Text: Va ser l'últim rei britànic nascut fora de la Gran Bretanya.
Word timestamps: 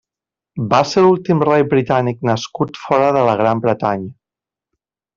Va 0.71 0.79
ser 0.91 1.03
l'últim 1.07 1.43
rei 1.49 1.67
britànic 1.75 2.25
nascut 2.31 2.83
fora 2.87 3.13
de 3.19 3.25
la 3.31 3.39
Gran 3.45 3.65
Bretanya. 3.67 4.13